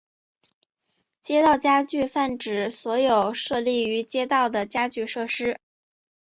[1.21, 5.59] 街道家具泛指所有设立于街道的家具设施。